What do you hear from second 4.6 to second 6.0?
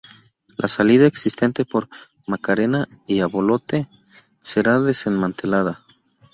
desmantelada.